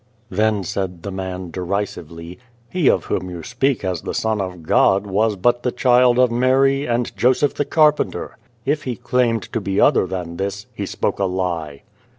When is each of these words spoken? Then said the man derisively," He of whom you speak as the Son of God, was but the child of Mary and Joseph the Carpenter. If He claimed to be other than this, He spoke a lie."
Then 0.31 0.63
said 0.63 1.03
the 1.03 1.11
man 1.11 1.51
derisively," 1.51 2.39
He 2.73 2.89
of 2.89 3.03
whom 3.05 3.29
you 3.29 3.43
speak 3.43 3.85
as 3.85 4.01
the 4.01 4.15
Son 4.15 4.41
of 4.41 4.63
God, 4.63 5.05
was 5.05 5.35
but 5.35 5.61
the 5.61 5.71
child 5.71 6.17
of 6.17 6.31
Mary 6.31 6.87
and 6.87 7.15
Joseph 7.15 7.53
the 7.53 7.65
Carpenter. 7.65 8.35
If 8.65 8.85
He 8.85 8.95
claimed 8.95 9.43
to 9.53 9.61
be 9.61 9.79
other 9.79 10.07
than 10.07 10.37
this, 10.37 10.65
He 10.73 10.87
spoke 10.87 11.19
a 11.19 11.25
lie." 11.25 11.83